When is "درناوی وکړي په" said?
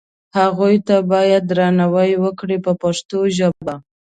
1.49-2.71